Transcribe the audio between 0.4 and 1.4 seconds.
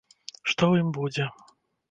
Што ў ім будзе?